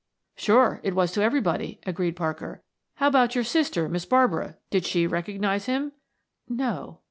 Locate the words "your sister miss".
3.35-4.03